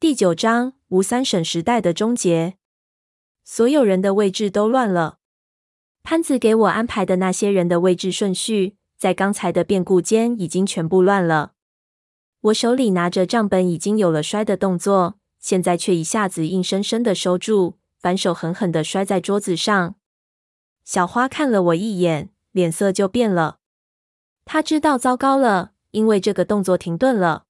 [0.00, 2.54] 第九章，吴三省时代的终结。
[3.44, 5.18] 所有人的位置都乱了。
[6.02, 11.52] 潘子给我安排的那些人的位置顺序，在刚才的变故间已经全部乱了。
[12.40, 19.96] 我手里拿着账本，已经有了摔的动作，现在却一下子硬生生的收住，反手狠狠的摔在桌子上。
[20.82, 23.58] 小花看了我一眼，脸色就变了。
[24.46, 27.44] 她知道糟糕了，因为这个动作停顿了。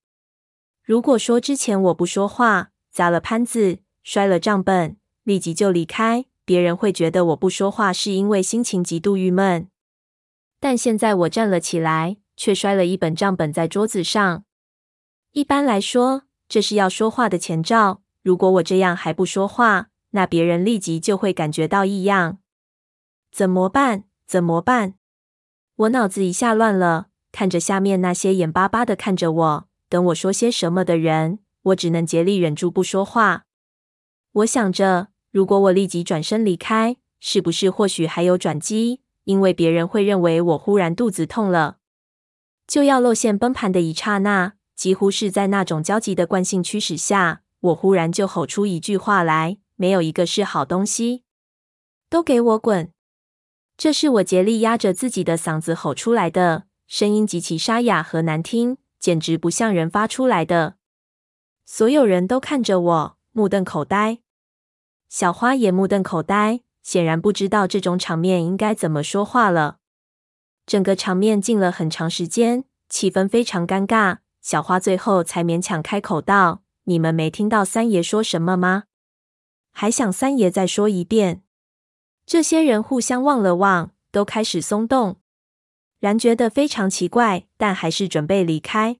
[0.82, 9.68] 如果说之前我不说话，砸了盘子，摔了账本，立即就离开，别人会觉得我不说话是因为心情极度郁闷。
[10.58, 14.44] 但现在我站了起来，却摔了一本账本在桌子上。
[15.32, 18.02] 一般来说，这是要说话的前兆。
[18.22, 22.38] 如果我这样还不说话，那别人立即就会感觉到异样。
[23.30, 24.04] 怎么办？
[24.26, 24.94] 怎么办？
[25.76, 29.69] 我脑子一下乱了，看着下面那些眼巴巴的看着我。
[29.90, 33.44] 等我说些什么的人，我只能竭力忍住不说话。
[34.32, 39.02] 我想着，如果我立即转身离开，是不是或许还有转机？
[39.24, 41.78] 因为别人会认为我忽然肚子痛了，
[42.66, 51.24] 就要露馅崩盘的一刹那，几乎是在那种焦急的惯性驱使下，我忽然就吼出一句话来：没有一个是好东西，
[52.08, 52.92] 都给我滚！
[53.76, 58.78] 这是我竭力压着自己的嗓子吼出来的，声音极其沙哑和难听。
[59.00, 60.76] 简直不像人发出来的。
[61.64, 64.18] 所有人都看着我，目瞪口呆。
[65.08, 69.78] 小花也目瞪口呆，显然不知道这种场面应该怎么说话了。
[70.66, 74.18] 整个场面静了很长时间，气氛非常尴尬。
[74.40, 78.84] 小花最后才勉强开口道：“你们没听到三爷说什么吗？
[79.72, 81.42] 还想三爷再说一遍？”
[82.26, 85.19] 这些人互相望了望，都开始松动。
[86.00, 88.96] 然觉得非常奇怪，但还是准备离开。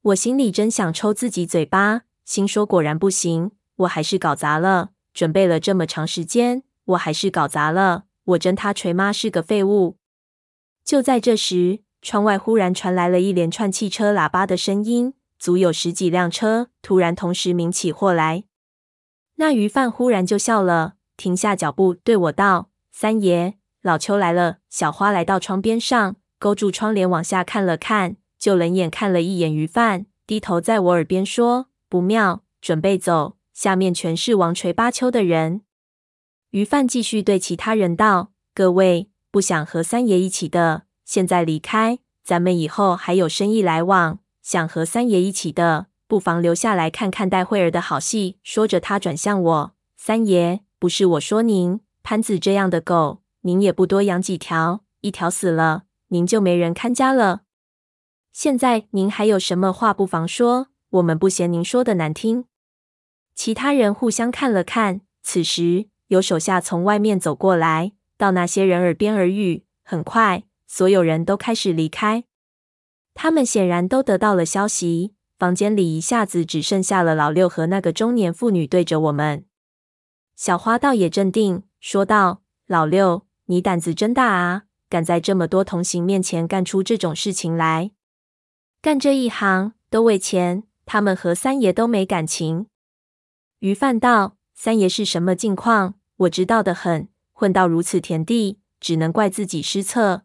[0.00, 4.90] 我心里真想抽自己嘴巴，心说果然不行，我还是搞砸了。
[5.12, 8.04] 准备了这么长时间，我还是搞砸了。
[8.24, 9.96] 我真他锤妈是个废物。
[10.84, 18.44] 就在这时，窗外忽然传来了一连串汽车喇叭的声音，足有十几辆车突然同时鸣起祸来。
[19.36, 24.58] 那鱼贩忽然就笑了，停下脚步对我道：“三爷。”老邱来了。
[24.68, 35.62] 小花来到窗边上，勾住窗帘往下看了看，就冷眼看了一眼鱼贩，低头在我耳边说：“不妙，准备走。”下面全是王锤八丘的人。
[36.50, 57.42] 鱼贩继续对其他人道：“各位，不想和三爷一起的，现在离开，咱们以后还有生意来往；想和三爷一起的，不妨留下来看看待会儿的好戏。”说着，他转向我：“三爷，不是我说您，潘子这样的狗。”您也不多养几条，一条死了，您就没人看家了。
[58.32, 62.46] 现在您还有什么话，不妨说，我们不嫌您说的难听。
[63.36, 69.64] 其他人互相看了看，此时有手下从外面走过来，到那些人耳边耳语。
[69.84, 72.24] 很快，所有人都开始离开。
[73.14, 79.44] 他们显然都得到了消息，房间里一下子只剩下了老六和那个中年妇女对着我们。
[80.34, 84.64] 小花倒也镇定，说道：“老六。”你胆子真大啊！
[84.88, 87.90] 敢在这么多同行面前干出这种事情来。
[88.80, 92.66] 干这一行都为钱，他们和三爷都没感情。
[93.60, 95.94] 鱼贩道：“三爷是什么境况？
[96.18, 97.08] 我知道的很。
[97.32, 100.22] 混到如此田地，只能怪自己失策。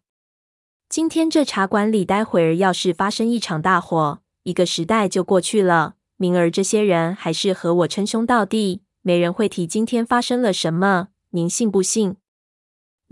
[0.87, 5.95] 今天这茶馆里，待会儿要是发生一场大火，一个时代就过去了。
[6.17, 11.09] 明儿这些人还是和我称兄道弟，没人会提今天发生了什么。
[11.31, 12.17] 您信不信？”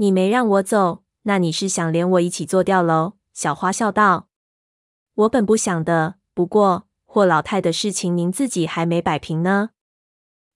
[0.02, 3.16] 你没让我走，那你是想连我一起做掉喽？
[3.34, 4.30] 小花笑道
[5.14, 9.72] ：“我本不想的，不过霍老太的事情您自己还没摆平呢。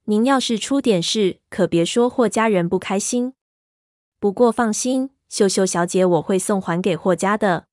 [0.06, 3.34] 您要是出点事，可别说霍家人不开心。
[4.18, 7.68] 不过放心，秀秀小姐我会送还给霍家的。”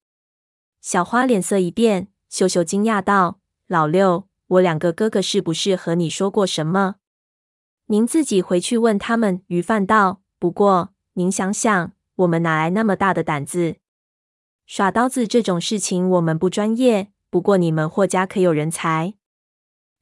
[0.83, 3.39] 小花脸色一变，秀秀惊讶道
[3.69, 6.97] ：“老六，我两个哥哥是不是和你说过什么？
[7.87, 10.91] 您自己回去问他们。”鱼贩道：“不过。”
[11.21, 13.77] 您想想，我们哪来那么大的胆子？
[14.65, 17.13] 耍刀子这种事情，我们不专业。
[17.29, 19.13] 不过你们霍家可有人才？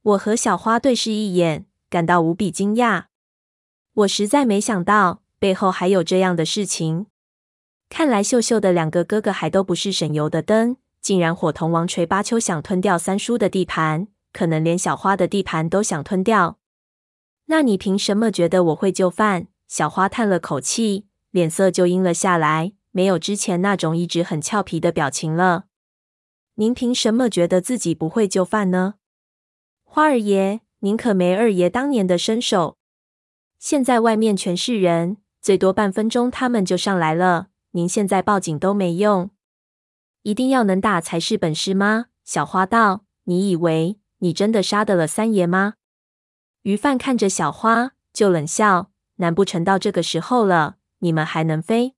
[0.00, 3.06] 我和小花对视一眼，感到无比惊讶。
[3.94, 7.06] 我实在没想到背后还有这样的事情。
[7.88, 16.60] 看来秀秀的两个哥哥还都不是省油的灯，竟然伙同王锤八丘想吞掉三叔的地盘，可能连小花的地盘都想吞掉。
[17.46, 19.48] 那你凭什么觉得我会就范？
[19.66, 25.64] 小花叹了口气，脸色就阴了下来，没有之前那种一直很俏皮的表情了。
[26.54, 28.94] 您凭什么觉得自己不会就范呢？
[29.84, 32.78] 花儿爷，您可没二爷当年的身手。
[33.58, 37.48] 现在外面全是人，最多半分钟他们就上来了。
[37.72, 39.30] 您现在报警都没用，
[40.22, 42.06] 一定要能打才是本事吗？
[42.24, 45.74] 小花道：“你以为你真的杀得了三爷吗？”
[46.62, 51.94] 于范看着小花，就冷笑：“难不成到这个时候了，你们还能飞？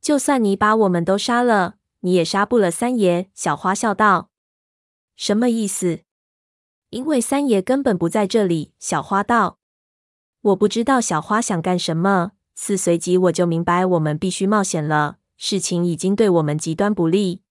[0.00, 4.30] 就算你把我们都杀了，你也杀不了三爷。”小花笑道
[5.16, 6.00] ：“什么意思？”
[6.90, 8.72] 因为三爷根本不在这里。
[8.78, 9.58] 小花道
[10.40, 12.32] ：“我不知道小花想干什么。
[12.54, 15.18] 四随即我就明白，我们必须冒险了。
[15.36, 17.42] 事情已经对我们极端不利。”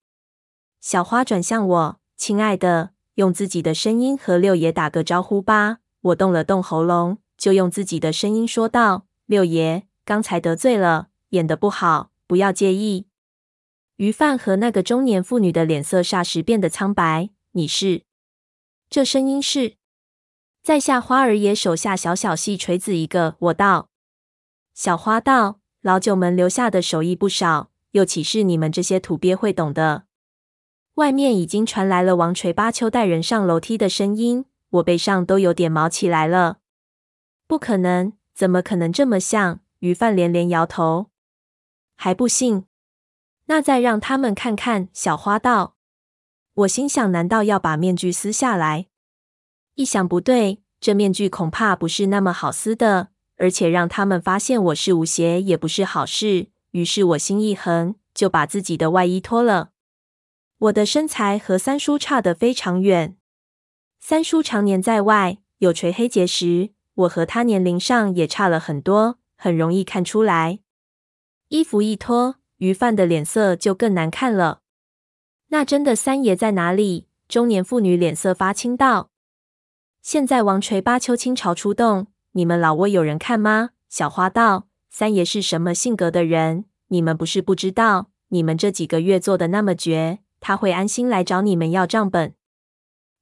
[0.82, 13.08] 小花转向我：“亲爱的，用自己的声音和六爷打个招呼吧。”我动了动喉咙，就用自己的声音说道：“六爷，刚才得罪了，演的不好，不要介意。”
[13.98, 17.30] 于范和那个中年妇女的脸色霎时变得苍白。
[17.52, 18.04] 你是？
[18.90, 19.76] 这声音是
[20.64, 23.36] 在下花儿爷手下小小戏锤子一个。
[23.38, 23.90] 我道，
[24.74, 30.06] 小花道，老九门留下的手艺不少，又岂是你们这些土鳖会懂的？
[30.94, 36.60] 外面已经传来了王锤八丘带人上楼梯的声音，我背上都有点毛起来了。
[37.46, 39.60] 不可能，怎么可能这么像？
[39.80, 41.12] 于范连连摇头，
[41.96, 42.66] 还不信？
[43.46, 44.90] 那再让他们看看。
[44.94, 45.76] 小花道。
[46.54, 48.88] 我心想：难道要把面具撕下来？
[49.76, 56.48] 一想不对，这面具恐怕不是那么好撕的，而且让他们发现我是吴邪也不是好事。
[56.72, 59.70] 于是我心一横，就把自己的外衣脱了。
[60.58, 63.16] 我的身材和三叔差得非常远。
[64.00, 70.60] 三叔常年在外，有垂黑结石，我和他年龄上也差了很多，很容易看出来。
[71.48, 74.62] 衣服一脱，于范的脸色就更难看了。
[75.50, 77.08] 那真的三爷在哪里？
[77.30, 79.12] 中年妇女脸色发青道
[80.02, 86.66] ：“现在王锤巴丘倾巢出动，你们老窝有人看吗？”小花道：“三爷是什么性格的人？
[86.88, 88.10] 你们不是不知道。
[88.30, 92.34] 你们这几个月做的那么绝，他会安心来找你们要账本。”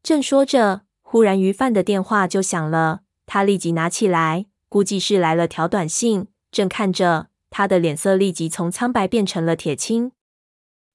[0.02, 6.28] 正说着，忽然于范的电话就响了，他立即拿起来，估计是来了条短信。
[6.52, 10.12] 正看着，他的脸色立即从苍白变成了铁青。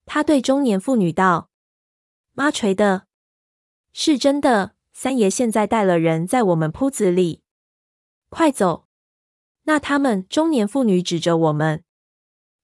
[0.05, 1.49] 他对中年妇女道
[2.37, 3.05] ：“妈锤的，
[3.95, 4.73] 是真的。
[4.93, 7.41] 三爷现在带了人在我们铺子里，
[8.29, 8.85] 快走！”
[9.65, 11.83] 那他们中年妇女指着我们：“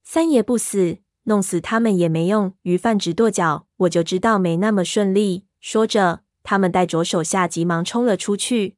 [0.05, 5.47] 三爷不死，弄死他们也没用。”于范直跺脚，我就知道没那么顺利。
[5.61, 8.77] 说着，他们带着手下急忙冲了出去。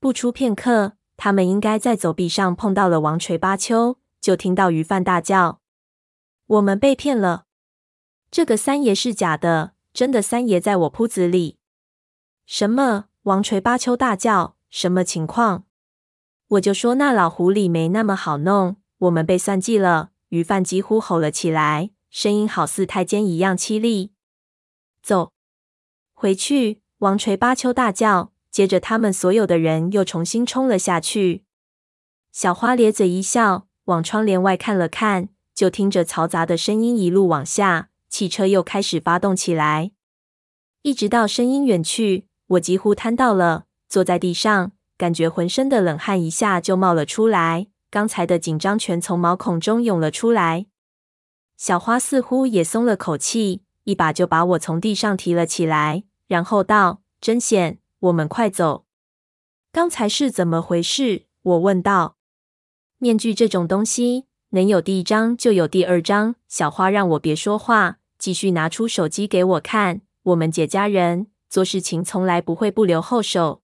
[0.00, 5.60] 不出片刻，他们应该在走壁上碰到了王锤巴丘，就听到鱼贩大叫
[6.46, 7.44] ：“我们被骗了！”
[8.30, 11.58] 这个三爷是假的，真的三爷在我铺子里。
[12.46, 13.06] 什么？
[13.22, 15.64] 王锤巴丘大叫，什么情况？
[16.48, 20.10] 我就说那老狐狸没那么好弄，我们被算计了。
[20.30, 24.12] 鱼贩几乎吼了起来，声音好似太监一样凄厉。
[25.02, 25.32] 走，
[26.14, 26.82] 回去！
[26.98, 31.44] 王锤巴丘大叫，接着他们所有的人又重新冲了下去。
[32.30, 37.88] 小花咧嘴一笑，往窗帘外看了看，就听着嘈杂的声音一路往下。
[38.08, 39.92] 汽车又开始发动起来，
[40.82, 50.66] 一直到声音远去，我几乎瘫倒了，坐在地上，感觉浑身的冷汗一下就冒了出来，刚才的紧张全从毛孔中涌了出来。
[51.56, 58.84] 小花似乎也松了口气，一把就把我从地上提了起来，然后道：“真险，我们快走。”
[59.72, 61.24] 刚才是怎么回事？
[61.42, 62.16] 我问道。
[62.98, 66.36] 面具这种东西，能有第一张就有第二张。
[66.46, 67.98] 小花让我别说话。
[68.18, 70.02] 继续拿出手机给我看。
[70.22, 73.62] 我们姐家人做事情从来不会不留后手。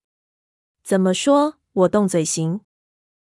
[0.82, 1.54] 怎么说？
[1.72, 2.62] 我动嘴型。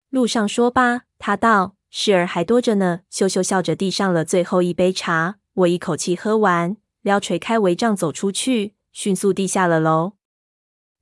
[0.09, 1.05] 路上说吧。
[1.17, 5.37] 他道：“事儿还多着呢。”羞羞笑着递上了最后一杯茶。
[5.53, 10.13] 我一口气喝完，撩垂开帷帐走出去，迅速地下了楼。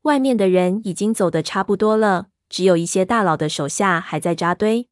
[0.03, 4.87] 外面的人已经走得差不多了，只有一些大佬的手下还在扎堆。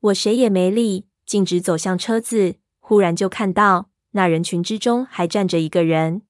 [0.00, 2.56] 我谁也没理，径直走向车子。
[2.78, 3.90] 忽然就看到。
[4.12, 6.22] 那人群之中还站着一个人，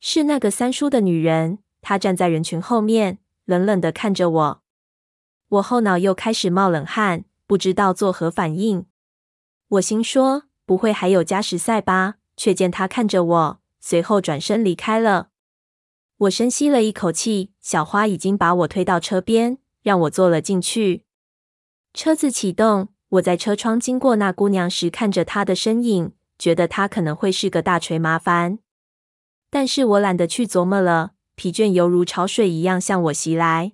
[0.00, 1.58] 是那个三叔的女人。
[1.82, 4.62] 她站在人群后面，冷冷的看着我。
[5.48, 8.86] 我后脑又开始冒冷汗，不知道作何反应。
[9.68, 12.14] 我心说，不会还有加时赛吧？
[12.36, 15.30] 却见她看着我，随后转身离开了。
[16.18, 21.04] 我深吸了一口气，小花已经把我推到车边，让我坐了进去。
[21.92, 26.12] 车子启动，我在车窗经过那姑娘时，看着她的身影。
[26.36, 28.58] 觉得她可能会是个大锤麻烦，
[29.50, 31.12] 但是我懒得去琢磨了。
[31.36, 33.72] 疲倦犹如潮水一样向我袭来。